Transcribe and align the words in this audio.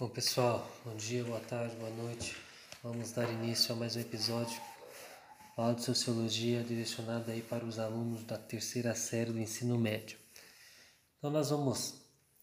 Bom 0.00 0.08
pessoal, 0.08 0.66
bom 0.82 0.96
dia, 0.96 1.22
boa 1.24 1.40
tarde, 1.40 1.76
boa 1.76 1.90
noite. 1.90 2.34
Vamos 2.82 3.12
dar 3.12 3.30
início 3.30 3.74
a 3.74 3.76
mais 3.76 3.96
um 3.96 4.00
episódio 4.00 4.58
aula 5.54 5.74
de 5.74 5.84
sociologia 5.84 6.64
direcionada 6.64 7.32
aí 7.32 7.42
para 7.42 7.66
os 7.66 7.78
alunos 7.78 8.24
da 8.24 8.38
terceira 8.38 8.94
série 8.94 9.30
do 9.30 9.38
ensino 9.38 9.76
médio. 9.76 10.18
Então 11.18 11.30
nós 11.30 11.50
vamos 11.50 11.96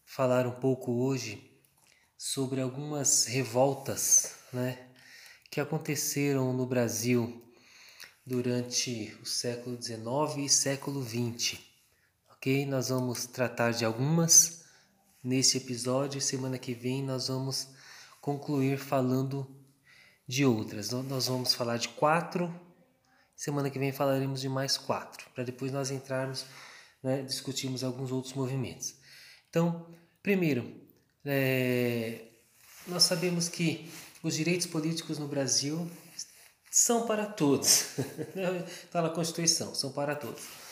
falar 0.06 0.46
um 0.46 0.52
pouco 0.52 1.02
hoje 1.02 1.50
sobre 2.16 2.60
algumas 2.60 3.26
revoltas, 3.26 4.36
né, 4.52 4.78
que 5.50 5.60
aconteceram 5.60 6.52
no 6.52 6.64
Brasil 6.64 7.42
durante 8.24 9.18
o 9.20 9.26
século 9.26 9.82
XIX 9.82 10.46
e 10.46 10.48
século 10.48 11.02
XX. 11.02 11.58
Ok? 12.30 12.66
Nós 12.66 12.90
vamos 12.90 13.26
tratar 13.26 13.72
de 13.72 13.84
algumas 13.84 14.57
nesse 15.22 15.58
episódio. 15.58 16.20
Semana 16.20 16.58
que 16.58 16.74
vem 16.74 17.02
nós 17.02 17.28
vamos 17.28 17.68
concluir 18.20 18.78
falando 18.78 19.46
de 20.26 20.44
outras. 20.44 20.90
Nós 20.90 21.26
vamos 21.26 21.54
falar 21.54 21.78
de 21.78 21.88
quatro. 21.88 22.52
Semana 23.34 23.70
que 23.70 23.78
vem 23.78 23.92
falaremos 23.92 24.40
de 24.40 24.48
mais 24.48 24.76
quatro, 24.76 25.30
para 25.32 25.44
depois 25.44 25.70
nós 25.70 25.92
entrarmos, 25.92 26.44
né, 27.00 27.22
discutirmos 27.22 27.84
alguns 27.84 28.10
outros 28.10 28.34
movimentos. 28.34 28.96
Então, 29.48 29.86
primeiro, 30.20 30.74
é, 31.24 32.26
nós 32.88 33.04
sabemos 33.04 33.48
que 33.48 33.88
os 34.24 34.34
direitos 34.34 34.66
políticos 34.66 35.18
no 35.18 35.28
Brasil 35.28 35.88
são 36.68 37.06
para 37.06 37.26
todos. 37.26 37.96
Está 38.84 39.02
na 39.02 39.10
Constituição, 39.10 39.72
são 39.72 39.92
para 39.92 40.16
todos 40.16 40.67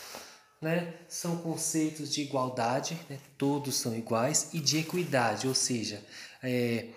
né, 0.61 0.93
são 1.07 1.37
conceitos 1.37 2.13
de 2.13 2.21
igualdade, 2.21 2.99
né, 3.09 3.19
todos 3.37 3.75
são 3.75 3.95
iguais, 3.95 4.49
e 4.53 4.59
de 4.59 4.79
equidade, 4.79 5.47
ou 5.47 5.55
seja, 5.55 6.03
é, 6.41 6.87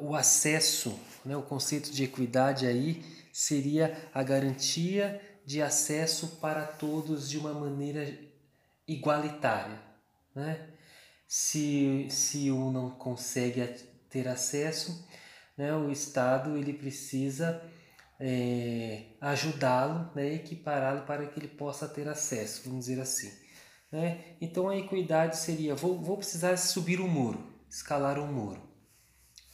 o 0.00 0.14
acesso, 0.14 0.98
né, 1.24 1.36
o 1.36 1.42
conceito 1.42 1.90
de 1.90 2.04
equidade 2.04 2.66
aí 2.66 3.04
seria 3.32 4.08
a 4.12 4.22
garantia 4.22 5.20
de 5.44 5.60
acesso 5.60 6.38
para 6.40 6.64
todos 6.64 7.28
de 7.28 7.38
uma 7.38 7.52
maneira 7.52 8.18
igualitária. 8.86 9.78
Né? 10.34 10.68
Se, 11.26 12.06
se 12.10 12.50
um 12.50 12.70
não 12.70 12.90
consegue 12.90 13.62
ter 14.08 14.28
acesso, 14.28 15.06
né, 15.56 15.74
o 15.74 15.90
Estado 15.90 16.56
ele 16.56 16.72
precisa 16.72 17.62
é, 18.24 19.16
ajudá-lo, 19.20 20.08
né, 20.14 20.34
equipará-lo 20.34 21.04
para 21.04 21.26
que 21.26 21.40
ele 21.40 21.48
possa 21.48 21.88
ter 21.88 22.06
acesso, 22.06 22.62
vamos 22.64 22.86
dizer 22.86 23.00
assim. 23.00 23.32
Né? 23.90 24.36
Então 24.40 24.68
a 24.68 24.76
equidade 24.76 25.36
seria: 25.36 25.74
vou, 25.74 26.00
vou 26.00 26.16
precisar 26.16 26.56
subir 26.56 27.00
um 27.00 27.08
muro, 27.08 27.44
escalar 27.68 28.20
um 28.20 28.32
muro. 28.32 28.62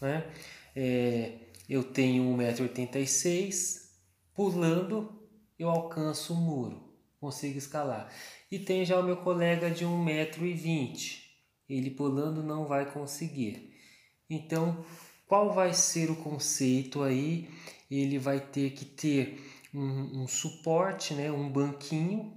Né? 0.02 0.30
É, 0.76 1.32
eu 1.66 1.82
tenho 1.82 2.24
1,86m, 2.36 3.88
pulando 4.34 5.18
eu 5.58 5.70
alcanço 5.70 6.34
o 6.34 6.36
muro, 6.36 6.92
consigo 7.18 7.56
escalar. 7.56 8.12
E 8.50 8.58
tem 8.58 8.84
já 8.84 9.00
o 9.00 9.02
meu 9.02 9.16
colega 9.16 9.70
de 9.70 9.86
1,20m, 9.86 11.22
ele 11.66 11.90
pulando 11.90 12.42
não 12.42 12.66
vai 12.66 12.92
conseguir. 12.92 13.72
Então, 14.28 14.84
qual 15.28 15.52
vai 15.52 15.72
ser 15.72 16.10
o 16.10 16.16
conceito 16.16 17.02
aí 17.02 17.48
ele 17.90 18.18
vai 18.18 18.40
ter 18.40 18.70
que 18.70 18.84
ter 18.84 19.40
um, 19.72 20.22
um 20.22 20.28
suporte, 20.28 21.14
né, 21.14 21.30
um 21.30 21.50
banquinho 21.50 22.36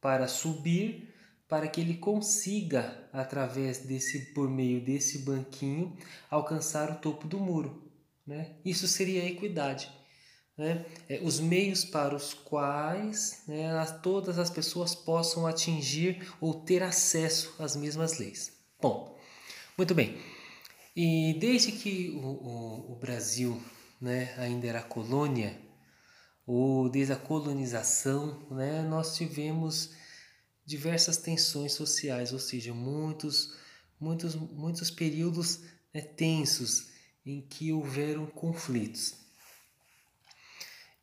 para 0.00 0.28
subir, 0.28 1.12
para 1.48 1.68
que 1.68 1.80
ele 1.80 1.98
consiga, 1.98 3.08
através 3.12 3.78
desse, 3.78 4.32
por 4.32 4.48
meio 4.48 4.82
desse 4.82 5.18
banquinho, 5.18 5.96
alcançar 6.30 6.90
o 6.90 6.94
topo 6.96 7.26
do 7.26 7.38
muro. 7.38 7.92
Né? 8.26 8.56
Isso 8.64 8.88
seria 8.88 9.22
a 9.22 9.26
equidade. 9.26 9.90
Né? 10.56 10.84
É, 11.08 11.20
os 11.22 11.40
meios 11.40 11.84
para 11.84 12.14
os 12.14 12.32
quais 12.32 13.42
né, 13.46 13.70
todas 14.02 14.38
as 14.38 14.50
pessoas 14.50 14.94
possam 14.94 15.46
atingir 15.46 16.26
ou 16.40 16.54
ter 16.54 16.82
acesso 16.82 17.54
às 17.58 17.76
mesmas 17.76 18.18
leis. 18.18 18.52
Bom, 18.80 19.18
muito 19.76 19.94
bem. 19.94 20.18
E 20.94 21.34
desde 21.40 21.72
que 21.72 22.10
o, 22.10 22.26
o, 22.26 22.92
o 22.92 22.96
Brasil 22.96 23.60
né, 24.00 24.34
ainda 24.36 24.66
era 24.66 24.82
colônia, 24.82 25.58
ou 26.46 26.88
desde 26.88 27.12
a 27.12 27.16
colonização, 27.16 28.46
né, 28.50 28.82
nós 28.82 29.16
tivemos 29.16 29.94
diversas 30.66 31.16
tensões 31.16 31.72
sociais, 31.72 32.32
ou 32.32 32.38
seja, 32.38 32.74
muitos, 32.74 33.56
muitos, 33.98 34.34
muitos 34.34 34.90
períodos 34.90 35.60
né, 35.94 36.02
tensos 36.02 36.88
em 37.24 37.40
que 37.40 37.72
houveram 37.72 38.26
conflitos. 38.26 39.14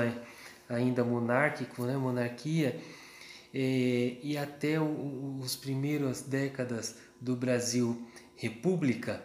ainda 0.67 1.05
monárquico, 1.05 1.85
né, 1.85 1.95
monarquia, 1.99 2.81
é, 3.53 4.17
e 4.23 4.39
até 4.39 4.81
o, 4.81 5.41
os 5.43 5.55
primeiras 5.55 6.23
décadas 6.23 6.95
do 7.21 7.37
Brasil 7.37 8.03
república, 8.35 9.23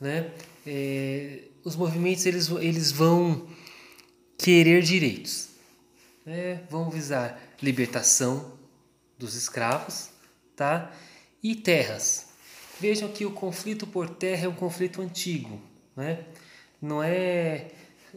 né, 0.00 0.32
é, 0.66 1.42
os 1.62 1.76
movimentos 1.76 2.26
eles, 2.26 2.48
eles 2.48 2.90
vão 2.90 3.46
querer 4.36 4.82
direitos, 4.82 5.50
né, 6.26 6.64
vão 6.68 6.90
visar 6.90 7.40
libertação 7.62 8.57
dos 9.18 9.34
escravos, 9.34 10.10
tá, 10.54 10.92
e 11.42 11.54
terras. 11.54 12.28
Vejam 12.80 13.08
que 13.08 13.26
o 13.26 13.30
conflito 13.30 13.86
por 13.86 14.08
terra 14.08 14.46
é 14.46 14.48
um 14.48 14.54
conflito 14.54 15.02
antigo, 15.02 15.60
né? 15.96 16.24
Não 16.80 17.02
é 17.02 17.72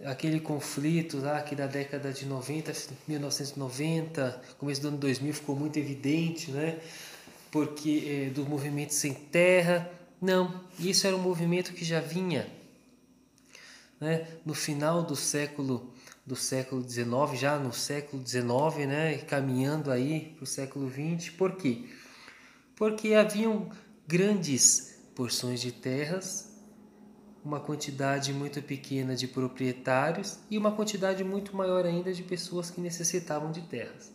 aquele 0.05 0.39
conflito 0.39 1.17
lá 1.17 1.41
que 1.41 1.55
da 1.55 1.67
década 1.67 2.13
de 2.13 2.25
90, 2.25 2.71
1990, 3.07 4.41
começo 4.57 4.81
do 4.81 4.89
ano 4.89 4.97
2000 4.97 5.33
ficou 5.33 5.55
muito 5.55 5.77
evidente, 5.77 6.51
né? 6.51 6.79
Porque 7.49 8.27
é, 8.27 8.29
do 8.29 8.45
movimento 8.45 8.93
sem 8.93 9.13
terra, 9.13 9.89
não, 10.21 10.63
isso 10.79 11.07
era 11.07 11.15
um 11.15 11.19
movimento 11.19 11.73
que 11.73 11.83
já 11.83 11.99
vinha, 11.99 12.47
né? 13.99 14.27
No 14.45 14.53
final 14.53 15.01
do 15.01 15.15
século 15.15 15.91
do 16.31 16.35
século 16.37 16.81
XIX, 16.81 17.37
já 17.37 17.59
no 17.59 17.73
século 17.73 18.25
XIX, 18.25 18.87
né, 18.87 19.17
caminhando 19.17 19.91
aí 19.91 20.33
para 20.37 20.45
o 20.45 20.47
século 20.47 20.89
XX. 20.89 21.29
Por 21.31 21.57
quê? 21.57 21.89
Porque 22.73 23.13
haviam 23.13 23.69
grandes 24.07 24.97
porções 25.13 25.59
de 25.59 25.73
terras, 25.73 26.49
uma 27.43 27.59
quantidade 27.59 28.31
muito 28.31 28.61
pequena 28.63 29.13
de 29.13 29.27
proprietários 29.27 30.39
e 30.49 30.57
uma 30.57 30.71
quantidade 30.71 31.21
muito 31.21 31.53
maior 31.53 31.85
ainda 31.85 32.13
de 32.13 32.23
pessoas 32.23 32.69
que 32.71 32.79
necessitavam 32.79 33.51
de 33.51 33.63
terras. 33.63 34.09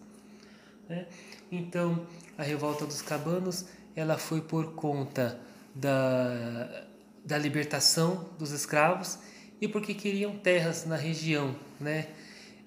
Né? 0.89 1.07
Então, 1.53 2.07
a 2.39 2.43
revolta 2.43 2.87
dos 2.87 3.03
cabanos 3.03 3.67
ela 3.95 4.17
foi 4.17 4.41
por 4.41 4.73
conta 4.73 5.39
da, 5.75 6.87
da 7.23 7.37
libertação 7.37 8.31
dos 8.39 8.53
escravos 8.53 9.19
e 9.61 9.69
porque 9.69 9.95
queriam 9.95 10.37
terras 10.37 10.85
na 10.85 10.97
região, 10.97 11.55
né? 11.81 12.09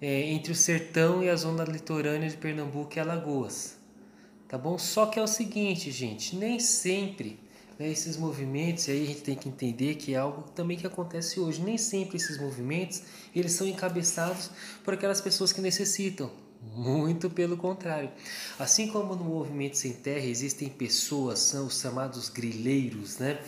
É, 0.02 0.22
entre 0.30 0.54
o 0.54 0.56
sertão 0.56 1.22
e 1.22 1.30
a 1.30 1.36
zona 1.36 1.64
litorânea 1.66 2.30
de 2.30 2.38
Pernambuco 2.38 2.94
e 2.96 3.00
Alagoas. 3.00 3.76
Tá 4.48 4.58
bom? 4.58 4.78
Só 4.78 5.06
que 5.06 5.20
é 5.20 5.22
o 5.22 5.28
seguinte, 5.28 5.92
gente, 5.92 6.36
nem 6.36 6.60
sempre 6.60 7.38
né, 7.78 7.90
esses 7.90 8.18
movimentos, 8.18 8.88
e 8.88 8.92
aí 8.92 9.04
a 9.04 9.06
gente 9.08 9.22
tem 9.22 9.36
que 9.36 9.50
entender 9.50 9.96
que 9.96 10.14
é 10.14 10.18
algo 10.18 10.44
também 10.52 10.78
que 10.78 10.88
acontece 10.88 11.40
hoje, 11.40 11.62
nem 11.62 11.78
sempre 11.78 12.18
esses 12.18 12.40
movimentos 12.40 13.04
eles 13.36 13.52
são 13.52 13.68
encabeçados 13.68 14.50
por 14.84 14.94
aquelas 14.94 15.22
pessoas 15.22 15.54
que 15.54 15.62
necessitam. 15.62 16.32
Muito 16.76 17.30
pelo 17.30 17.56
contrário. 17.56 18.12
Assim 18.58 18.88
como 18.88 19.16
no 19.16 19.24
movimento 19.24 19.78
sem 19.78 19.94
terra 19.94 20.26
existem 20.26 20.68
pessoas, 20.68 21.40
são 21.40 21.68
os 21.68 21.80
chamados 21.80 22.28
grileiros, 22.28 23.18
né? 23.18 23.40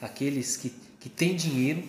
aqueles 0.00 0.56
que, 0.56 0.72
que 0.98 1.08
têm 1.08 1.34
dinheiro, 1.34 1.82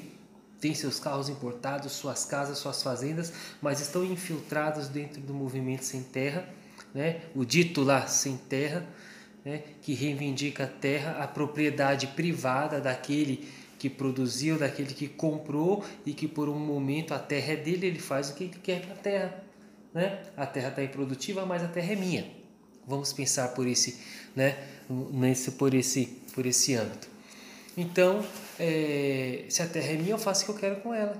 têm 0.61 0.75
seus 0.75 0.99
carros 0.99 1.27
importados, 1.27 1.91
suas 1.91 2.23
casas, 2.23 2.59
suas 2.59 2.81
fazendas, 2.83 3.33
mas 3.61 3.81
estão 3.81 4.05
infiltrados 4.05 4.87
dentro 4.87 5.19
do 5.19 5.33
movimento 5.33 5.83
sem 5.83 6.03
terra, 6.03 6.47
né? 6.93 7.21
o 7.35 7.43
dito 7.43 7.81
lá 7.81 8.05
sem 8.05 8.37
terra, 8.37 8.87
né? 9.43 9.63
que 9.81 9.93
reivindica 9.93 10.65
a 10.65 10.67
terra, 10.67 11.23
a 11.23 11.27
propriedade 11.27 12.07
privada 12.07 12.79
daquele 12.79 13.49
que 13.79 13.89
produziu, 13.89 14.59
daquele 14.59 14.93
que 14.93 15.07
comprou 15.07 15.83
e 16.05 16.13
que 16.13 16.27
por 16.27 16.47
um 16.47 16.59
momento 16.59 17.15
a 17.15 17.19
terra 17.19 17.53
é 17.53 17.55
dele, 17.55 17.87
ele 17.87 17.99
faz 17.99 18.29
o 18.29 18.35
que 18.35 18.43
ele 18.43 18.59
quer 18.61 18.85
com 18.85 18.93
a 18.93 18.95
terra. 18.95 19.43
Né? 19.91 20.21
A 20.37 20.45
terra 20.45 20.69
está 20.69 20.83
improdutiva, 20.83 21.43
mas 21.43 21.63
a 21.63 21.67
terra 21.67 21.93
é 21.93 21.95
minha. 21.95 22.31
Vamos 22.87 23.11
pensar 23.11 23.49
por 23.49 23.67
esse, 23.67 23.99
né? 24.35 24.57
Nesse, 24.89 25.51
por 25.51 25.73
esse, 25.73 26.05
por 26.33 26.45
esse 26.45 26.75
âmbito. 26.75 27.07
Então, 27.77 28.23
é, 28.59 29.45
se 29.49 29.61
a 29.61 29.67
terra 29.67 29.93
é 29.93 29.95
minha, 29.95 30.11
eu 30.11 30.17
faço 30.17 30.43
o 30.43 30.45
que 30.45 30.51
eu 30.51 30.55
quero 30.55 30.81
com 30.81 30.93
ela. 30.93 31.15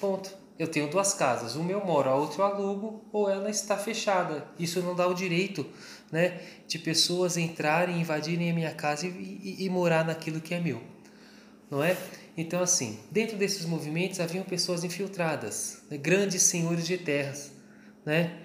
Ponto. 0.00 0.42
Eu 0.58 0.68
tenho 0.68 0.88
duas 0.88 1.14
casas, 1.14 1.56
uma 1.56 1.72
eu 1.72 1.84
moro, 1.84 2.10
a 2.10 2.14
outra 2.14 2.42
eu 2.42 2.46
alugo, 2.46 3.04
ou 3.12 3.28
ela 3.28 3.50
está 3.50 3.76
fechada. 3.76 4.46
Isso 4.58 4.80
não 4.80 4.94
dá 4.94 5.08
o 5.08 5.14
direito 5.14 5.66
né, 6.12 6.40
de 6.68 6.78
pessoas 6.78 7.36
entrarem, 7.38 8.00
invadirem 8.00 8.50
a 8.50 8.54
minha 8.54 8.74
casa 8.74 9.06
e, 9.06 9.10
e, 9.10 9.64
e 9.64 9.70
morar 9.70 10.04
naquilo 10.04 10.40
que 10.40 10.54
é 10.54 10.60
meu. 10.60 10.82
Não 11.70 11.82
é? 11.82 11.96
Então, 12.36 12.62
assim, 12.62 13.00
dentro 13.10 13.36
desses 13.36 13.64
movimentos 13.64 14.20
haviam 14.20 14.44
pessoas 14.44 14.84
infiltradas, 14.84 15.82
né, 15.90 15.96
grandes 15.96 16.42
senhores 16.42 16.86
de 16.86 16.98
terras, 16.98 17.50
né, 18.04 18.38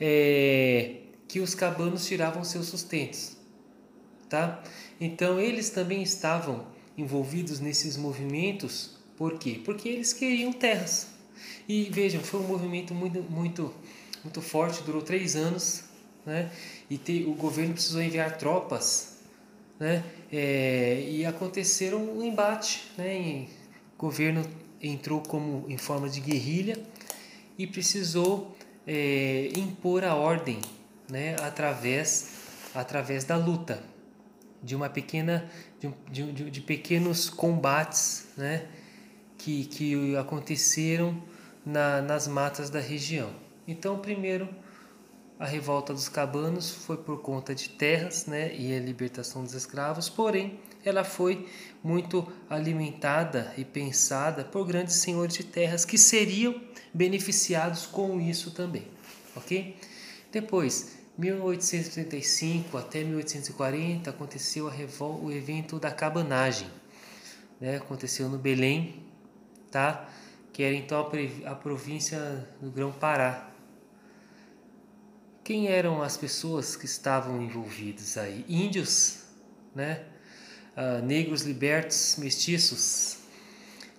é, 0.00 0.96
que 1.28 1.38
os 1.38 1.54
cabanos 1.54 2.04
tiravam 2.06 2.42
seus 2.42 2.66
sustentos. 2.66 3.36
Tá? 4.28 4.62
Então, 5.00 5.40
eles 5.40 5.70
também 5.70 6.02
estavam 6.02 6.71
envolvidos 6.96 7.60
nesses 7.60 7.96
movimentos, 7.96 8.90
por 9.16 9.38
quê? 9.38 9.60
Porque 9.64 9.88
eles 9.88 10.12
queriam 10.12 10.52
terras. 10.52 11.08
E 11.68 11.84
vejam, 11.84 12.20
foi 12.20 12.40
um 12.40 12.46
movimento 12.46 12.94
muito, 12.94 13.22
muito, 13.22 13.72
muito 14.22 14.40
forte, 14.40 14.82
durou 14.82 15.02
três 15.02 15.36
anos, 15.36 15.84
né? 16.24 16.50
E 16.90 16.98
te, 16.98 17.24
o 17.24 17.34
governo 17.34 17.74
precisou 17.74 18.02
enviar 18.02 18.36
tropas, 18.36 19.18
né? 19.78 20.04
É, 20.30 21.06
e 21.08 21.24
aconteceram 21.24 21.98
um 21.98 22.22
embate, 22.22 22.82
né? 22.96 23.20
E 23.20 23.48
o 23.96 23.98
governo 23.98 24.44
entrou 24.80 25.20
como 25.20 25.64
em 25.68 25.78
forma 25.78 26.08
de 26.08 26.20
guerrilha 26.20 26.76
e 27.56 27.66
precisou 27.66 28.56
é, 28.86 29.50
impor 29.56 30.04
a 30.04 30.14
ordem, 30.14 30.58
né? 31.08 31.36
Através 31.40 32.40
através 32.74 33.24
da 33.24 33.36
luta 33.36 33.91
de 34.62 34.76
uma 34.76 34.88
pequena 34.88 35.50
de, 35.80 36.32
de, 36.32 36.50
de 36.50 36.60
pequenos 36.60 37.28
combates 37.28 38.28
né, 38.36 38.66
que, 39.36 39.64
que 39.64 40.16
aconteceram 40.16 41.20
na, 41.64 42.00
nas 42.00 42.28
matas 42.28 42.70
da 42.70 42.80
região. 42.80 43.30
Então, 43.66 43.98
primeiro, 43.98 44.48
a 45.38 45.46
revolta 45.46 45.92
dos 45.92 46.08
cabanos 46.08 46.70
foi 46.70 46.96
por 46.96 47.20
conta 47.20 47.54
de 47.54 47.68
terras 47.70 48.26
né, 48.26 48.54
e 48.54 48.74
a 48.74 48.78
libertação 48.78 49.42
dos 49.42 49.54
escravos, 49.54 50.08
porém, 50.08 50.60
ela 50.84 51.04
foi 51.04 51.48
muito 51.82 52.30
alimentada 52.48 53.52
e 53.56 53.64
pensada 53.64 54.44
por 54.44 54.66
grandes 54.66 54.96
senhores 54.96 55.34
de 55.34 55.44
terras 55.44 55.84
que 55.84 55.98
seriam 55.98 56.60
beneficiados 56.94 57.86
com 57.86 58.20
isso 58.20 58.50
também, 58.52 58.86
ok? 59.34 59.76
Depois, 60.30 61.01
1835 61.18 62.78
até 62.78 63.04
1840 63.04 64.08
aconteceu 64.08 64.68
revol... 64.68 65.22
o 65.22 65.30
evento 65.30 65.78
da 65.78 65.90
cabanagem, 65.90 66.68
né? 67.60 67.76
aconteceu 67.76 68.28
no 68.28 68.38
Belém, 68.38 69.04
tá? 69.70 70.08
que 70.52 70.62
era 70.62 70.74
então 70.74 71.10
a, 71.46 71.54
província 71.54 72.46
do 72.60 72.70
Grão-Pará. 72.70 73.50
Quem 75.44 75.68
eram 75.68 76.02
as 76.02 76.16
pessoas 76.16 76.76
que 76.76 76.84
estavam 76.84 77.42
envolvidas 77.42 78.16
aí? 78.16 78.44
Índios, 78.48 79.22
né? 79.74 80.04
Uh, 80.76 81.04
negros 81.04 81.42
libertos, 81.42 82.16
mestiços, 82.18 83.18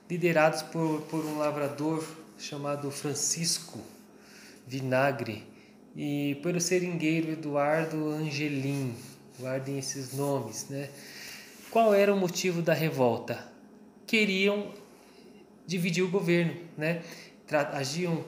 liderados 0.09 0.61
por, 0.63 1.01
por 1.01 1.23
um 1.25 1.37
lavrador 1.37 2.03
chamado 2.37 2.89
Francisco 2.89 3.79
Vinagre 4.65 5.52
e 5.95 6.39
pelo 6.41 6.59
seringueiro 6.59 7.31
Eduardo 7.31 8.09
Angelim. 8.09 8.95
Guardem 9.39 9.77
esses 9.79 10.13
nomes, 10.13 10.67
né? 10.69 10.89
Qual 11.71 11.93
era 11.93 12.13
o 12.13 12.17
motivo 12.17 12.61
da 12.61 12.73
revolta? 12.73 13.43
Queriam 14.05 14.71
dividir 15.65 16.03
o 16.03 16.09
governo, 16.09 16.55
né? 16.77 17.01
Agiam, 17.71 18.23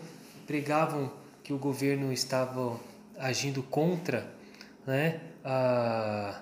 pregavam 0.48 1.12
que 1.44 1.54
o 1.54 1.58
governo 1.58 2.12
estava 2.12 2.80
agindo 3.18 3.62
contra, 3.62 4.28
né? 4.86 5.22
A, 5.44 6.42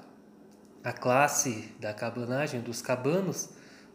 a 0.83 0.93
classe 0.93 1.69
da 1.79 1.93
cabanagem, 1.93 2.61
dos 2.61 2.81
cabanos, 2.81 3.49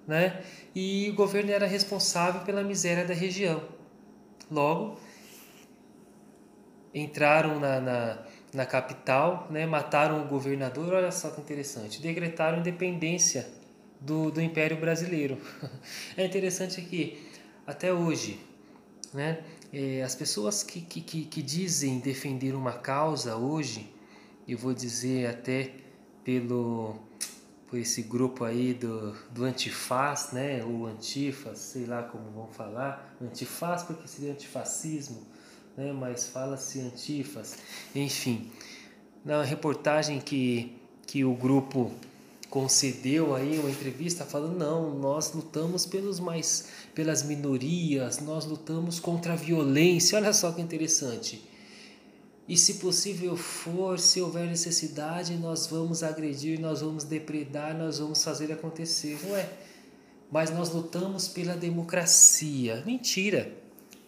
né? 0.06 0.42
E 0.74 1.08
o 1.10 1.14
governo 1.14 1.50
era 1.50 1.66
responsável 1.66 2.42
pela 2.42 2.62
miséria 2.62 3.06
da 3.06 3.14
região. 3.14 3.62
Logo, 4.50 4.98
entraram 6.94 7.60
na, 7.60 7.80
na, 7.80 8.18
na, 8.52 8.66
capital, 8.66 9.46
né, 9.50 9.66
mataram 9.66 10.22
o 10.22 10.26
governador, 10.26 10.94
olha 10.94 11.10
só 11.10 11.30
que 11.30 11.40
interessante, 11.40 12.00
decretaram 12.00 12.58
independência 12.58 13.48
do, 14.00 14.30
do 14.30 14.40
Império 14.40 14.78
Brasileiro. 14.78 15.38
É 16.16 16.24
interessante 16.24 16.80
que 16.82 17.22
até 17.66 17.92
hoje, 17.92 18.40
né, 19.12 19.38
é, 19.72 20.02
as 20.02 20.14
pessoas 20.14 20.62
que, 20.62 20.80
que, 20.80 21.00
que, 21.00 21.24
que 21.24 21.42
dizem 21.42 22.00
defender 22.00 22.54
uma 22.54 22.72
causa 22.72 23.36
hoje, 23.36 23.92
eu 24.46 24.56
vou 24.56 24.72
dizer 24.72 25.26
até 25.26 25.72
pelo 26.24 26.98
por 27.68 27.78
esse 27.78 28.02
grupo 28.02 28.44
aí 28.44 28.72
do, 28.72 29.12
do 29.30 29.44
antifaz, 29.44 30.32
né, 30.32 30.64
ou 30.64 30.86
antifas, 30.86 31.58
sei 31.58 31.84
lá 31.84 32.02
como 32.02 32.30
vão 32.30 32.48
falar, 32.48 33.14
antifaz 33.20 33.82
porque 33.82 34.08
seria 34.08 34.32
antifascismo, 34.32 35.26
né? 35.78 35.92
mas 35.92 36.26
fala-se 36.26 36.80
antifas. 36.80 37.56
Enfim, 37.94 38.50
na 39.24 39.42
reportagem 39.42 40.20
que, 40.20 40.76
que 41.06 41.24
o 41.24 41.32
grupo 41.32 41.92
concedeu 42.50 43.34
aí 43.34 43.58
uma 43.58 43.70
entrevista 43.70 44.24
falando 44.24 44.58
não 44.58 44.98
nós 44.98 45.34
lutamos 45.34 45.84
pelos 45.84 46.18
mais 46.18 46.68
pelas 46.94 47.22
minorias 47.22 48.20
nós 48.20 48.46
lutamos 48.46 48.98
contra 48.98 49.34
a 49.34 49.36
violência. 49.36 50.18
Olha 50.18 50.32
só 50.32 50.50
que 50.50 50.60
interessante. 50.60 51.46
E 52.48 52.56
se 52.56 52.74
possível 52.74 53.36
for 53.36 53.98
se 53.98 54.20
houver 54.20 54.46
necessidade 54.46 55.36
nós 55.36 55.66
vamos 55.66 56.02
agredir 56.02 56.58
nós 56.58 56.80
vamos 56.80 57.04
depredar 57.04 57.76
nós 57.76 57.98
vamos 57.98 58.24
fazer 58.24 58.50
acontecer. 58.50 59.16
Ué 59.30 59.48
mas 60.30 60.50
nós 60.50 60.70
lutamos 60.70 61.28
pela 61.28 61.54
democracia. 61.54 62.82
Mentira 62.84 63.52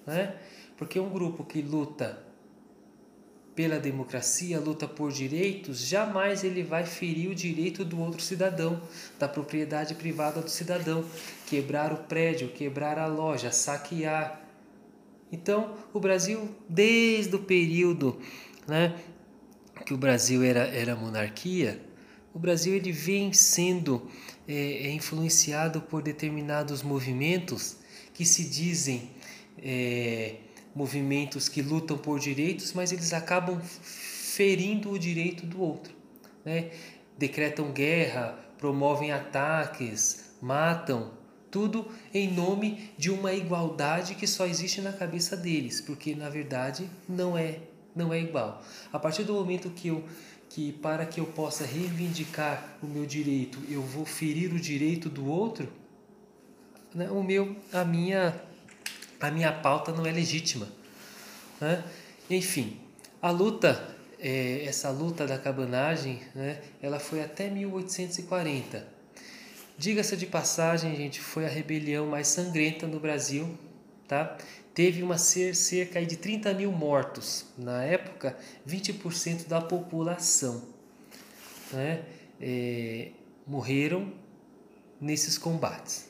né 0.07 0.35
porque 0.81 0.99
um 0.99 1.11
grupo 1.11 1.45
que 1.45 1.61
luta 1.61 2.25
pela 3.55 3.79
democracia, 3.79 4.59
luta 4.59 4.89
por 4.89 5.13
direitos, 5.13 5.87
jamais 5.87 6.43
ele 6.43 6.63
vai 6.63 6.87
ferir 6.87 7.31
o 7.31 7.35
direito 7.35 7.85
do 7.85 8.01
outro 8.01 8.23
cidadão, 8.23 8.81
da 9.19 9.29
propriedade 9.29 9.95
privada 9.95 10.41
do 10.41 10.49
cidadão, 10.49 11.05
quebrar 11.47 11.93
o 11.93 11.99
prédio, 11.99 12.49
quebrar 12.49 12.99
a 12.99 13.07
loja, 13.07 13.53
saquear. 13.53 14.41
Então, 15.31 15.77
o 15.93 16.01
Brasil, 16.01 16.49
desde 16.67 17.37
o 17.37 17.41
período 17.41 18.19
né, 18.67 18.99
que 19.85 19.93
o 19.93 19.99
Brasil 19.99 20.43
era, 20.43 20.61
era 20.61 20.97
monarquia, 20.97 21.79
o 22.33 22.39
Brasil 22.39 22.73
ele 22.73 22.91
vem 22.91 23.35
sendo 23.35 24.09
é, 24.49 24.87
é 24.87 24.93
influenciado 24.93 25.83
por 25.83 26.01
determinados 26.01 26.83
movimentos 26.83 27.77
que 28.15 28.25
se 28.25 28.45
dizem 28.45 29.11
é, 29.63 30.37
movimentos 30.75 31.49
que 31.49 31.63
lutam 31.63 31.99
por 31.99 32.19
direitos, 32.19 32.73
mas 32.73 32.93
eles 32.93 33.13
acabam 33.13 33.61
ferindo 33.61 34.91
o 34.91 34.99
direito 34.99 35.47
do 35.47 35.61
outro. 35.61 35.93
Né? 36.45 36.71
Decretam 37.19 37.73
guerra, 37.73 38.39
promovem 38.59 39.13
ataques, 39.13 40.33
matam, 40.41 41.11
tudo 41.51 41.87
em 42.15 42.31
nome 42.31 42.91
de 42.97 43.11
uma 43.11 43.33
igualdade 43.33 44.15
que 44.15 44.27
só 44.27 44.47
existe 44.47 44.81
na 44.81 44.93
cabeça 44.93 45.37
deles, 45.37 45.81
porque 45.81 46.15
na 46.15 46.29
verdade 46.29 46.89
não 47.09 47.37
é, 47.37 47.59
não 47.95 48.13
é 48.13 48.21
igual. 48.21 48.63
A 48.93 48.99
partir 48.99 49.25
do 49.25 49.35
momento 49.35 49.69
que 49.71 49.89
eu 49.89 50.05
que 50.51 50.73
para 50.73 51.07
que 51.07 51.21
eu 51.21 51.27
possa 51.27 51.65
reivindicar 51.65 52.77
o 52.83 52.87
meu 52.87 53.07
direito, 53.07 53.57
eu 53.69 53.81
vou 53.81 54.05
ferir 54.05 54.53
o 54.53 54.59
direito 54.59 55.09
do 55.09 55.25
outro, 55.25 55.69
né? 56.93 57.09
o 57.09 57.23
meu, 57.23 57.55
a 57.73 57.85
minha, 57.85 58.35
a 59.21 59.31
minha 59.31 59.53
pauta 59.53 59.93
não 59.93 60.07
é 60.07 60.13
legítima. 60.13 60.69
Né? 61.61 61.85
Enfim, 62.29 62.81
a 63.21 63.31
luta, 63.31 63.97
é, 64.19 64.65
essa 64.65 64.91
luta 64.91 65.27
da 65.27 65.39
cabanagem, 65.39 66.21
né? 66.35 66.61
ela 66.81 66.99
foi 66.99 67.23
até 67.23 67.51
1840. 67.51 68.87
Diga-se 69.77 70.17
de 70.17 70.27
passagem, 70.27 70.95
gente, 70.97 71.21
foi 71.21 71.47
a 71.47 71.49
rebelião 71.49 72.07
mais 72.07 72.29
sangrenta 72.29 72.87
no 72.87 73.01
Brasil, 73.01 73.59
tá? 74.07 74.37
teve 74.75 75.03
uma 75.03 75.19
cerca 75.19 76.05
de 76.05 76.17
30 76.17 76.55
mil 76.55 76.73
mortos. 76.73 77.47
Na 77.57 77.85
época, 77.85 78.37
20% 78.67 79.49
da 79.49 79.61
população 79.61 80.63
né, 81.73 82.03
é, 82.41 83.11
morreram 83.47 84.13
nesses 85.01 85.37
combates. 85.37 86.09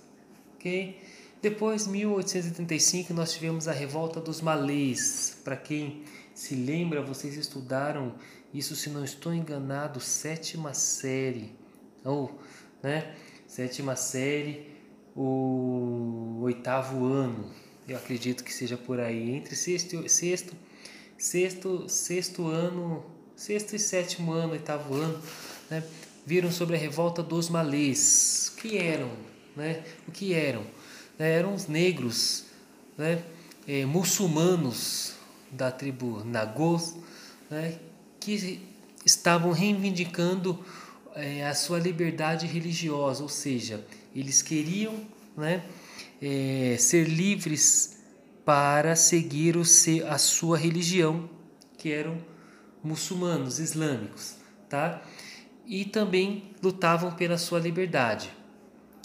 Okay? 0.55 1.01
Depois, 1.43 1.87
1835, 1.87 3.15
nós 3.15 3.33
tivemos 3.33 3.67
a 3.67 3.73
revolta 3.73 4.21
dos 4.21 4.41
malês. 4.41 5.39
Para 5.43 5.57
quem 5.57 6.05
se 6.35 6.55
lembra, 6.55 7.03
vocês 7.03 7.37
estudaram 7.37 8.15
isso, 8.53 8.77
se 8.77 8.91
não 8.91 9.05
estou 9.05 9.33
enganado, 9.33 10.01
sétima 10.01 10.75
série. 10.75 11.53
Ou, 12.05 12.39
né? 12.83 13.15
Sétima 13.47 13.97
série, 13.97 14.67
o 15.17 16.41
oitavo 16.43 17.05
ano 17.05 17.51
eu 17.91 17.97
acredito 17.97 18.45
que 18.45 18.53
seja 18.53 18.77
por 18.77 19.01
aí, 19.01 19.33
entre 19.33 19.57
sexto, 19.57 20.09
sexto, 20.09 20.55
sexto, 21.19 21.89
sexto 21.89 22.47
ano, 22.47 23.05
sexto 23.35 23.75
e 23.75 23.79
sétimo 23.79 24.33
ano, 24.33 24.53
oitavo 24.53 24.95
ano, 24.95 25.21
né, 25.69 25.83
viram 26.25 26.53
sobre 26.53 26.77
a 26.77 26.79
revolta 26.79 27.23
dos 27.23 27.49
malês. 27.49 28.53
O 28.53 28.61
que 28.61 28.79
eram? 28.79 29.11
Né? 29.57 29.83
O 30.07 30.13
que 30.13 30.33
eram? 30.33 30.65
Né, 31.21 31.33
eram 31.33 31.53
os 31.53 31.67
negros, 31.67 32.47
né, 32.97 33.23
é, 33.69 33.85
muçulmanos 33.85 35.13
da 35.51 35.71
tribo 35.71 36.25
Nagôs, 36.25 36.97
né, 37.51 37.79
que 38.19 38.59
estavam 39.05 39.53
reivindicando 39.53 40.65
é, 41.15 41.47
a 41.47 41.55
sua 41.55 41.79
liberdade 41.79 42.47
religiosa, 42.47 43.23
ou 43.23 43.29
seja, 43.29 43.85
eles 44.17 44.41
queriam 44.41 44.95
né, 45.37 45.63
é, 46.23 46.79
ser 46.79 47.07
livres 47.07 47.99
para 48.43 48.97
seguir 48.97 49.59
o, 49.59 49.63
a 50.09 50.17
sua 50.17 50.57
religião, 50.57 51.29
que 51.77 51.93
eram 51.93 52.17
muçulmanos, 52.83 53.59
islâmicos, 53.59 54.37
tá? 54.71 55.03
E 55.67 55.85
também 55.85 56.55
lutavam 56.63 57.13
pela 57.13 57.37
sua 57.37 57.61
liberdade. 57.61 58.40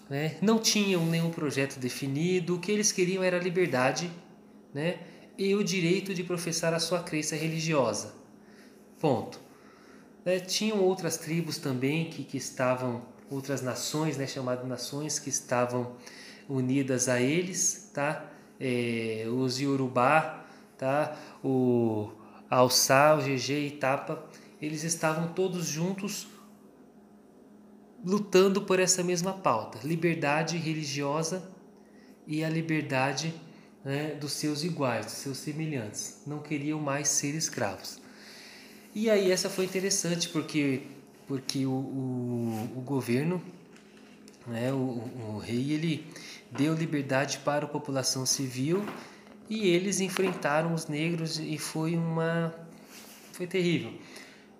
Né? 0.10 0.38
Não 0.42 0.60
tinham 0.60 1.06
nenhum 1.06 1.32
projeto 1.32 1.80
definido, 1.80 2.56
o 2.56 2.60
que 2.60 2.72
eles 2.72 2.92
queriam 2.92 3.24
era 3.24 3.38
a 3.38 3.42
liberdade 3.42 4.12
né? 4.74 5.00
e 5.38 5.56
o 5.56 5.64
direito 5.64 6.14
de 6.14 6.24
professar 6.24 6.74
a 6.74 6.80
sua 6.80 7.02
crença 7.02 7.36
religiosa. 7.36 8.14
Ponto. 9.00 9.40
Né? 10.24 10.40
Tinham 10.40 10.80
outras 10.80 11.18
tribos 11.18 11.58
também 11.58 12.10
que, 12.10 12.24
que 12.24 12.38
estavam, 12.38 13.02
outras 13.30 13.62
nações, 13.62 14.18
né? 14.18 14.28
chamadas 14.28 14.68
nações, 14.68 15.18
que 15.18 15.30
estavam 15.30 15.96
unidas 16.48 17.10
a 17.10 17.20
eles, 17.20 17.90
tá? 17.94 18.26
É, 18.60 19.26
os 19.28 19.60
Yorubá, 19.60 20.46
tá? 20.78 21.18
O 21.44 22.12
Alçá, 22.50 23.16
o 23.16 23.22
GG 23.22 23.52
e 23.52 23.72
Tapa, 23.72 24.24
eles 24.62 24.84
estavam 24.84 25.34
todos 25.34 25.66
juntos 25.66 26.28
lutando 28.06 28.62
por 28.62 28.80
essa 28.80 29.04
mesma 29.04 29.34
pauta, 29.34 29.80
liberdade 29.84 30.58
religiosa 30.58 31.44
e 32.28 32.44
a 32.44 32.50
liberdade 32.50 33.34
né, 33.84 34.14
dos 34.14 34.34
seus 34.34 34.64
iguais, 34.64 35.08
dos 35.08 35.16
seus 35.16 35.38
semelhantes. 35.40 36.22
Não 36.28 36.40
queriam 36.40 36.80
mais 36.80 37.08
ser 37.08 37.34
escravos. 37.34 38.00
E 38.94 39.10
aí 39.10 39.32
essa 39.32 39.50
foi 39.50 39.66
interessante 39.66 40.30
porque 40.30 40.84
porque 41.28 41.66
o, 41.66 41.72
o, 41.72 42.70
o 42.78 42.82
governo, 42.82 43.42
né, 44.46 44.72
o, 44.72 44.76
o 44.78 45.40
rei, 45.40 45.72
ele 45.72 46.06
deu 46.52 46.76
liberdade 46.76 47.40
para 47.40 47.66
a 47.66 47.68
população 47.68 48.28
civil 48.28 48.86
e 49.50 49.68
eles 49.70 50.00
enfrentaram 50.00 50.72
os 50.72 50.86
negros 50.86 51.40
e 51.40 51.58
foi 51.58 51.96
uma 51.96 52.54
foi 53.34 53.48
terrível 53.48 53.92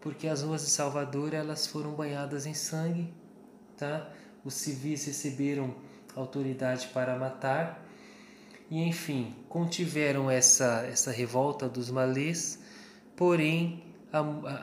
porque 0.02 0.28
as 0.28 0.42
ruas 0.42 0.64
de 0.64 0.70
Salvador 0.72 1.34
elas 1.34 1.66
foram 1.66 1.92
banhadas 1.94 2.46
em 2.46 2.54
sangue 2.54 3.12
tá? 3.78 4.10
Os 4.44 4.54
civis 4.54 5.06
receberam 5.06 5.76
autoridade 6.16 6.88
para 6.88 7.18
matar. 7.18 7.84
E 8.70 8.82
enfim 8.82 9.36
contiveram 9.48 10.30
essa 10.30 10.86
essa 10.92 11.12
revolta 11.12 11.70
dos 11.70 11.92
malês 11.92 12.60
porém 13.16 13.84
há, 14.12 14.20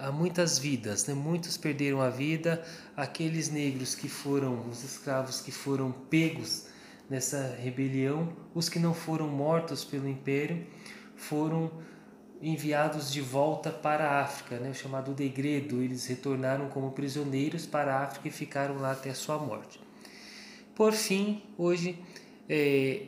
há 0.09 0.13
muitas 0.13 0.59
vidas 0.59 1.07
né? 1.07 1.15
muitos 1.15 1.57
perderam 1.57 2.01
a 2.01 2.11
vida. 2.11 2.63
Aqueles 2.97 3.51
negros 3.51 3.95
que 3.95 4.09
foram 4.09 4.69
os 4.69 4.83
escravos 4.83 5.41
que 5.41 5.53
foram 5.53 5.93
pegos 5.93 6.67
nessa 7.09 7.57
rebelião, 7.61 8.33
os 8.55 8.69
que 8.69 8.79
não 8.79 8.95
foram 8.95 9.29
mortos 9.29 9.85
pelo 9.85 10.09
império 10.09 10.67
foram 11.15 11.71
enviados 12.43 13.13
de 13.13 13.21
volta 13.21 13.71
para 13.71 14.05
a 14.05 14.21
África, 14.23 14.59
né, 14.59 14.71
o 14.71 14.75
chamado 14.75 15.13
degredo. 15.13 15.81
Eles 15.81 16.07
retornaram 16.07 16.69
como 16.69 16.91
prisioneiros 16.91 17.65
para 17.65 17.95
a 17.95 18.05
África 18.05 18.29
e 18.29 18.31
ficaram 18.31 18.79
lá 18.79 18.93
até 18.93 19.11
a 19.11 19.15
sua 19.15 19.39
morte. 19.39 19.81
Por 20.75 20.93
fim, 20.93 21.43
hoje 21.57 21.99
é, 22.49 23.07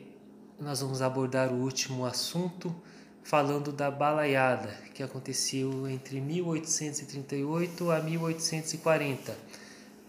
nós 0.61 0.81
vamos 0.81 1.03
abordar 1.03 1.53
o 1.53 1.57
último 1.57 2.07
assunto, 2.07 2.75
falando 3.23 3.73
da 3.73 3.91
balaiada, 3.91 4.69
que 4.95 5.03
aconteceu 5.03 5.89
entre 5.89 6.21
1838 6.21 7.91
a 7.91 8.01
1840. 8.01 9.37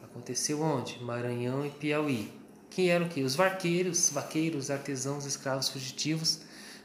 Aconteceu 0.03 0.61
onde? 0.61 1.01
Maranhão 1.03 1.65
e 1.65 1.69
Piauí 1.69 2.45
que 2.75 2.89
eram 2.89 3.07
que 3.07 3.23
os 3.23 3.35
vaqueiros, 3.35 4.09
vaqueiros, 4.09 4.69
artesãos, 4.69 5.25
escravos 5.25 5.69
fugitivos, 5.69 6.41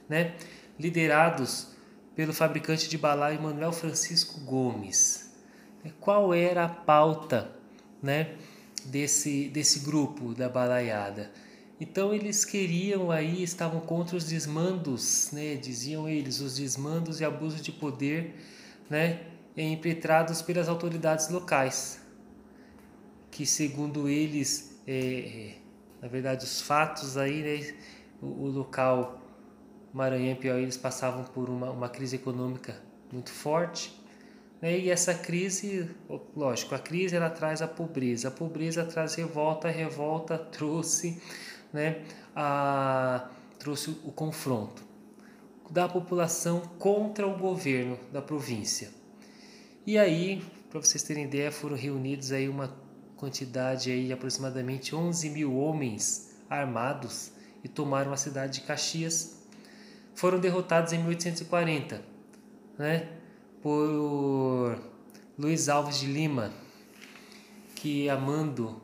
né, 0.08 0.36
liderados 0.78 1.66
pelo 2.14 2.32
fabricante 2.32 2.88
de 2.88 2.98
balaio 2.98 3.40
Manuel 3.40 3.72
Francisco 3.72 4.40
Gomes. 4.40 5.30
Qual 5.98 6.34
era 6.34 6.64
a 6.64 6.68
pauta, 6.68 7.50
né, 8.02 8.34
desse 8.84 9.48
desse 9.48 9.80
grupo 9.80 10.34
da 10.34 10.48
balaiada? 10.48 11.30
Então 11.80 12.12
eles 12.12 12.44
queriam 12.44 13.10
aí, 13.10 13.42
estavam 13.42 13.80
contra 13.80 14.16
os 14.16 14.24
desmandos, 14.24 15.30
né, 15.32 15.54
diziam 15.54 16.08
eles, 16.08 16.40
os 16.40 16.56
desmandos 16.56 17.20
e 17.20 17.24
abuso 17.24 17.62
de 17.62 17.72
poder, 17.72 18.34
né, 18.90 19.22
impetrados 19.56 20.42
pelas 20.42 20.68
autoridades 20.68 21.30
locais, 21.30 22.02
que 23.30 23.46
segundo 23.46 24.08
eles 24.08 24.78
é, 24.86 25.54
na 26.00 26.08
verdade, 26.08 26.44
os 26.44 26.60
fatos 26.60 27.16
aí, 27.16 27.42
né, 27.42 27.74
o, 28.22 28.26
o 28.26 28.48
local 28.48 29.19
Maranhão 29.92 30.32
e 30.32 30.34
Piauí, 30.34 30.62
eles 30.62 30.76
passavam 30.76 31.24
por 31.24 31.48
uma, 31.48 31.70
uma 31.70 31.88
crise 31.88 32.16
econômica 32.16 32.80
muito 33.12 33.30
forte, 33.30 33.98
né, 34.60 34.78
e 34.78 34.90
essa 34.90 35.14
crise, 35.14 35.90
lógico, 36.36 36.74
a 36.74 36.78
crise 36.78 37.16
ela 37.16 37.30
traz 37.30 37.62
a 37.62 37.68
pobreza, 37.68 38.28
a 38.28 38.30
pobreza 38.30 38.84
traz 38.84 39.14
revolta, 39.14 39.68
a 39.68 39.70
revolta 39.70 40.36
trouxe, 40.52 41.20
né, 41.72 42.02
a, 42.36 43.28
trouxe 43.58 43.90
o 44.04 44.12
confronto 44.12 44.84
da 45.70 45.88
população 45.88 46.60
contra 46.78 47.26
o 47.26 47.38
governo 47.38 47.98
da 48.12 48.20
província. 48.20 48.90
E 49.86 49.96
aí, 49.96 50.42
para 50.68 50.80
vocês 50.80 51.02
terem 51.02 51.24
ideia, 51.24 51.50
foram 51.50 51.76
reunidos 51.76 52.32
aí 52.32 52.48
uma 52.48 52.76
quantidade 53.16 53.90
aí 53.90 54.06
de 54.06 54.12
aproximadamente 54.12 54.94
11 54.94 55.30
mil 55.30 55.56
homens 55.56 56.34
armados 56.48 57.32
e 57.62 57.68
tomaram 57.68 58.12
a 58.12 58.16
cidade 58.16 58.60
de 58.60 58.66
Caxias. 58.66 59.39
Foram 60.20 60.38
derrotados 60.38 60.92
em 60.92 60.98
1840, 60.98 62.04
né, 62.78 63.08
por 63.62 64.78
Luiz 65.38 65.66
Alves 65.70 65.98
de 65.98 66.08
Lima, 66.08 66.52
que 67.74 68.06
amando, 68.10 68.82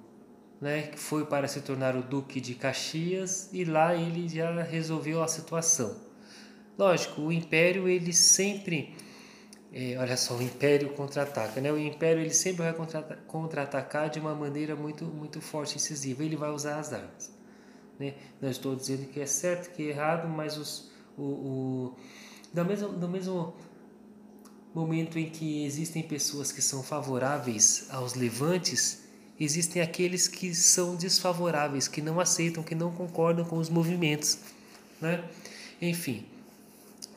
né, 0.59 0.93
foi 0.97 1.27
para 1.27 1.47
se 1.47 1.61
tornar 1.61 1.95
o 1.95 2.03
duque 2.03 2.41
de 2.41 2.55
Caxias 2.55 3.51
e 3.53 3.67
lá 3.67 3.95
ele 3.95 4.27
já 4.27 4.63
resolveu 4.63 5.23
a 5.23 5.29
situação. 5.29 5.95
Lógico, 6.79 7.21
o 7.21 7.31
império 7.31 7.87
ele 7.87 8.15
sempre 8.15 8.95
é, 9.75 9.95
olha 9.99 10.17
só, 10.17 10.35
o 10.35 10.43
Império 10.43 10.95
contra-ataca, 10.95 11.61
né? 11.61 11.71
O 11.71 11.79
Império 11.79 12.23
ele 12.23 12.33
sempre 12.33 12.63
vai 12.63 12.75
contra-atacar 13.27 14.09
de 14.09 14.19
uma 14.19 14.35
maneira 14.35 14.75
muito 14.75 15.05
muito 15.05 15.39
forte 15.43 15.75
e 15.75 15.77
incisiva. 15.77 16.25
Ele 16.25 16.37
vai 16.37 16.49
usar 16.51 16.79
as 16.79 16.95
armas, 16.95 17.31
né? 17.99 18.15
Não 18.41 18.49
estou 18.49 18.75
dizendo 18.75 19.07
que 19.09 19.21
é 19.21 19.27
certo, 19.27 19.75
que 19.75 19.83
é 19.83 19.87
errado, 19.91 20.29
mas 20.29 20.57
os 20.57 20.96
o, 21.17 21.23
o 21.23 21.95
no 22.53 22.65
mesmo 22.65 22.89
no 22.93 23.09
mesmo 23.09 23.55
momento 24.75 25.19
em 25.19 25.31
que 25.31 25.65
existem 25.65 26.03
pessoas 26.03 26.53
que 26.53 26.61
são 26.61 26.83
favoráveis 26.83 27.87
aos 27.91 28.15
levantes, 28.15 29.05
existem 29.41 29.81
aqueles 29.81 30.29
que 30.29 30.55
são 30.55 30.97
desfavoráveis, 30.97 31.89
que 31.89 32.03
não 32.03 32.21
aceitam, 32.21 32.63
que 32.63 32.75
não 32.75 32.93
concordam 32.93 33.45
com 33.45 33.57
os 33.57 33.71
movimentos, 33.71 34.39
né? 35.01 35.25
Enfim, 35.81 36.27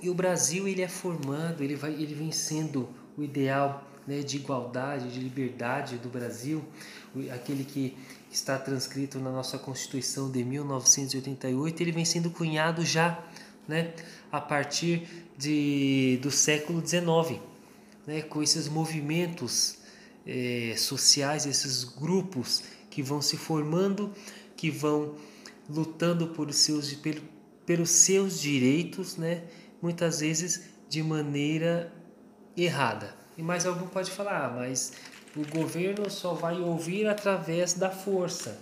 e 0.02 0.10
o 0.10 0.14
Brasil 0.14 0.68
ele 0.68 0.82
é 0.82 0.88
formando, 0.88 1.62
ele, 1.62 1.76
vai, 1.76 1.92
ele 1.92 2.14
vem 2.14 2.32
sendo 2.32 2.88
o 3.18 3.24
ideal 3.24 3.86
né, 4.08 4.22
de 4.22 4.38
igualdade, 4.38 5.12
de 5.12 5.20
liberdade 5.20 5.98
do 5.98 6.10
Brasil, 6.10 6.64
aquele 7.34 7.66
que 7.66 7.98
está 8.32 8.58
transcrito 8.58 9.20
na 9.20 9.32
nossa 9.32 9.58
Constituição 9.58 10.32
de 10.32 10.44
1988, 10.44 11.84
ele 11.84 11.92
vem 11.92 12.06
sendo 12.06 12.30
cunhado 12.30 12.86
já 12.86 13.22
né, 13.68 13.94
a 14.32 14.42
partir 14.42 15.08
de, 15.38 16.20
do 16.22 16.32
século 16.32 16.86
XIX, 16.86 17.40
né, 18.06 18.22
com 18.22 18.42
esses 18.42 18.68
movimentos 18.68 19.78
é, 20.26 20.74
sociais, 20.78 21.46
esses 21.46 21.84
grupos 21.84 22.64
que 22.90 23.02
vão 23.02 23.22
se 23.22 23.38
formando, 23.38 24.14
que 24.56 24.70
vão 24.70 25.16
lutando 25.70 26.28
por 26.28 26.52
seus, 26.52 26.98
pelos 27.66 27.90
seus 27.90 28.40
direitos, 28.42 29.18
né, 29.18 29.44
muitas 29.82 30.20
vezes 30.20 30.70
de 30.90 31.04
maneira 31.04 31.94
errada. 32.58 33.16
E 33.38 33.42
mais 33.42 33.66
algum 33.66 33.88
pode 33.88 34.12
falar, 34.12 34.48
ah, 34.48 34.50
mas 34.50 34.94
o 35.36 35.46
governo 35.48 36.10
só 36.10 36.34
vai 36.34 36.60
ouvir 36.60 37.08
através 37.08 37.74
da 37.74 37.90
força. 37.90 38.60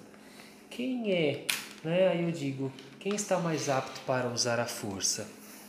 Quem 0.69 1.11
é? 1.11 1.47
Né? 1.83 2.09
Aí 2.09 2.23
eu 2.23 2.31
digo, 2.31 2.71
quem 2.99 3.15
está 3.15 3.39
mais 3.39 3.69
apto 3.69 4.01
para 4.01 4.27
usar 4.29 4.59
a 4.59 4.65
força? 4.65 5.27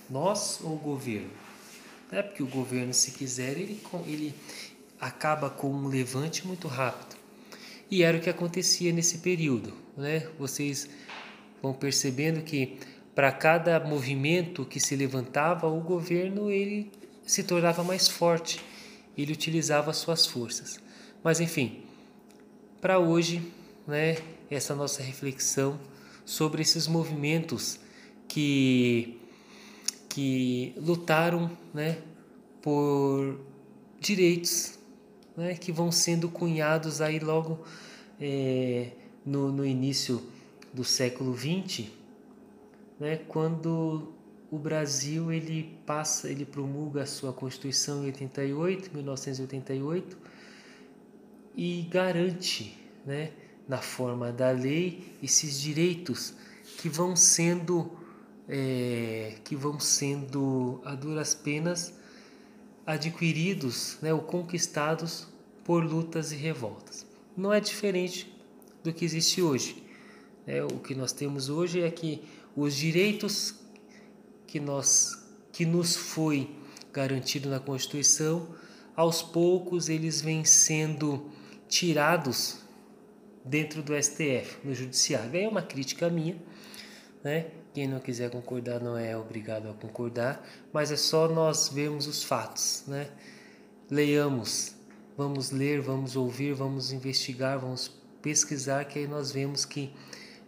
Nós 0.08 0.60
ou 0.62 0.74
o 0.74 0.78
governo? 0.78 1.30
É 2.10 2.22
porque 2.22 2.42
o 2.42 2.46
governo, 2.46 2.94
se 2.94 3.10
quiser, 3.10 3.58
ele, 3.58 3.80
ele 4.06 4.34
acaba 4.98 5.50
com 5.50 5.70
um 5.70 5.88
levante 5.88 6.46
muito 6.46 6.66
rápido. 6.66 7.16
E 7.90 8.02
era 8.02 8.16
o 8.16 8.20
que 8.20 8.30
acontecia 8.30 8.92
nesse 8.92 9.18
período. 9.18 9.74
Né? 9.96 10.28
Vocês 10.38 10.88
vão 11.62 11.74
percebendo 11.74 12.42
que 12.42 12.78
para 13.14 13.30
cada 13.32 13.78
movimento 13.80 14.64
que 14.64 14.80
se 14.80 14.96
levantava, 14.96 15.66
o 15.66 15.80
governo 15.80 16.50
ele 16.50 16.90
se 17.26 17.42
tornava 17.42 17.84
mais 17.84 18.08
forte, 18.08 18.60
ele 19.16 19.32
utilizava 19.32 19.92
suas 19.92 20.24
forças. 20.24 20.80
Mas 21.22 21.40
enfim, 21.40 21.82
para 22.80 22.98
hoje, 22.98 23.42
né, 23.86 24.16
essa 24.50 24.74
nossa 24.74 25.02
reflexão 25.02 25.78
sobre 26.28 26.60
esses 26.60 26.86
movimentos 26.86 27.80
que 28.28 29.18
que 30.10 30.74
lutaram, 30.76 31.50
né, 31.72 31.98
por 32.60 33.40
direitos, 34.00 34.78
né, 35.36 35.54
que 35.54 35.70
vão 35.70 35.92
sendo 35.92 36.28
cunhados 36.28 37.00
aí 37.00 37.18
logo 37.18 37.60
é, 38.20 38.90
no, 39.24 39.52
no 39.52 39.64
início 39.64 40.20
do 40.74 40.82
século 40.84 41.36
XX 41.36 41.88
né, 42.98 43.20
quando 43.28 44.12
o 44.50 44.58
Brasil 44.58 45.32
ele 45.32 45.78
passa, 45.86 46.28
ele 46.28 46.44
promulga 46.44 47.02
a 47.02 47.06
sua 47.06 47.32
Constituição 47.32 48.02
em 48.02 48.06
88, 48.06 48.90
1988 48.92 50.18
e 51.56 51.82
garante, 51.90 52.76
né, 53.06 53.30
na 53.68 53.78
forma 53.78 54.32
da 54.32 54.50
lei 54.50 55.12
esses 55.22 55.60
direitos 55.60 56.32
que 56.78 56.88
vão 56.88 57.14
sendo 57.14 57.92
é, 58.48 59.34
que 59.44 59.54
vão 59.54 59.78
sendo 59.78 60.80
a 60.84 60.94
duras 60.94 61.34
penas 61.34 61.92
adquiridos, 62.86 63.98
né, 64.00 64.14
ou 64.14 64.20
conquistados 64.20 65.28
por 65.62 65.84
lutas 65.84 66.32
e 66.32 66.36
revoltas. 66.36 67.06
Não 67.36 67.52
é 67.52 67.60
diferente 67.60 68.34
do 68.82 68.90
que 68.90 69.04
existe 69.04 69.42
hoje. 69.42 69.82
É, 70.46 70.64
o 70.64 70.78
que 70.78 70.94
nós 70.94 71.12
temos 71.12 71.50
hoje 71.50 71.82
é 71.82 71.90
que 71.90 72.22
os 72.56 72.74
direitos 72.74 73.54
que 74.46 74.58
nós 74.58 75.26
que 75.52 75.66
nos 75.66 75.94
foi 75.94 76.48
garantido 76.92 77.50
na 77.50 77.60
Constituição, 77.60 78.48
aos 78.96 79.22
poucos 79.22 79.88
eles 79.88 80.22
vêm 80.22 80.44
sendo 80.44 81.30
tirados 81.68 82.60
dentro 83.48 83.82
do 83.82 83.94
STF, 84.00 84.58
no 84.62 84.74
judiciário. 84.74 85.34
É 85.34 85.48
uma 85.48 85.62
crítica 85.62 86.08
minha, 86.08 86.36
né? 87.24 87.46
Quem 87.72 87.86
não 87.86 88.00
quiser 88.00 88.30
concordar 88.30 88.80
não 88.80 88.96
é 88.96 89.16
obrigado 89.16 89.68
a 89.68 89.74
concordar, 89.74 90.46
mas 90.72 90.90
é 90.90 90.96
só 90.96 91.28
nós 91.28 91.68
vermos 91.68 92.06
os 92.06 92.22
fatos, 92.22 92.84
né? 92.86 93.08
Leiamos, 93.90 94.74
vamos 95.16 95.50
ler, 95.50 95.80
vamos 95.80 96.16
ouvir, 96.16 96.54
vamos 96.54 96.92
investigar, 96.92 97.58
vamos 97.58 97.90
pesquisar, 98.20 98.84
que 98.84 98.98
aí 98.98 99.06
nós 99.06 99.32
vemos 99.32 99.64
que 99.64 99.92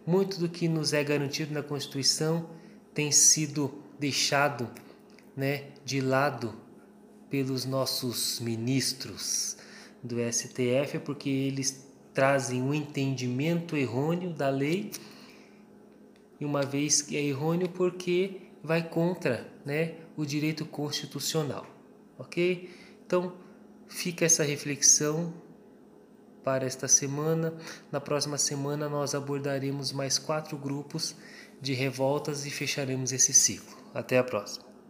muito 0.05 0.39
do 0.39 0.49
que 0.49 0.67
nos 0.67 0.93
é 0.93 1.03
garantido 1.03 1.53
na 1.53 1.63
Constituição 1.63 2.49
tem 2.93 3.11
sido 3.11 3.73
deixado 3.99 4.69
né, 5.35 5.65
de 5.85 6.01
lado 6.01 6.53
pelos 7.29 7.65
nossos 7.65 8.39
ministros 8.39 9.57
do 10.03 10.17
STF, 10.31 10.99
porque 11.05 11.29
eles 11.29 11.90
trazem 12.13 12.61
um 12.61 12.73
entendimento 12.73 13.75
errôneo 13.75 14.31
da 14.31 14.49
lei, 14.49 14.91
e 16.39 16.45
uma 16.45 16.63
vez 16.63 17.01
que 17.01 17.15
é 17.15 17.23
errôneo 17.23 17.69
porque 17.69 18.41
vai 18.63 18.87
contra 18.87 19.47
né, 19.65 19.95
o 20.17 20.25
direito 20.25 20.65
constitucional. 20.65 21.67
Ok? 22.17 22.69
Então, 23.05 23.33
fica 23.87 24.25
essa 24.25 24.43
reflexão 24.43 25.33
para 26.43 26.65
esta 26.65 26.87
semana. 26.87 27.53
Na 27.91 27.99
próxima 27.99 28.37
semana, 28.37 28.89
nós 28.89 29.13
abordaremos 29.13 29.91
mais 29.91 30.17
quatro 30.17 30.57
grupos 30.57 31.15
de 31.61 31.73
revoltas 31.73 32.45
e 32.45 32.49
fecharemos 32.49 33.11
esse 33.11 33.33
ciclo. 33.33 33.77
Até 33.93 34.17
a 34.17 34.23
próxima. 34.23 34.70